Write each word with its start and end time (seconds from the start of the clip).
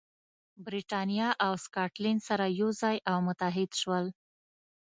برېټانیا 0.65 1.29
او 1.45 1.51
سکاټلند 1.63 2.21
سره 2.27 2.45
یو 2.59 2.69
ځای 2.81 2.97
او 3.09 3.17
متحد 3.27 3.71
شول. 3.81 4.05